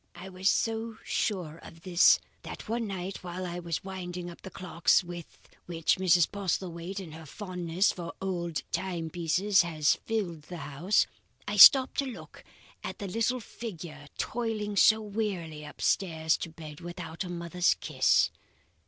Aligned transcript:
"I 0.15 0.29
was 0.29 0.49
so 0.49 0.97
sure 1.03 1.59
of 1.61 1.81
this 1.83 2.17
that 2.41 2.67
one 2.67 2.87
night 2.87 3.17
while 3.23 3.45
I 3.45 3.59
was 3.59 3.83
winding 3.83 4.31
up 4.31 4.41
the 4.41 4.49
clocks 4.49 5.03
with 5.03 5.37
which 5.67 5.97
Mrs. 5.97 6.27
Postlethwaite 6.31 6.99
in 6.99 7.11
her 7.11 7.27
fondness 7.27 7.91
for 7.91 8.11
old 8.19 8.63
timepieces 8.71 9.61
has 9.61 9.99
filled 10.07 10.41
the 10.45 10.57
house, 10.65 11.05
I 11.47 11.57
stopped 11.57 11.99
to 11.99 12.05
look 12.07 12.43
at 12.83 12.97
the 12.97 13.07
little 13.07 13.39
figure 13.39 14.07
toiling 14.17 14.75
so 14.75 15.01
wearily 15.01 15.63
upstairs, 15.63 16.35
to 16.37 16.49
bed, 16.49 16.79
without 16.81 17.23
a 17.23 17.29
mother's 17.29 17.75
kiss. 17.75 18.31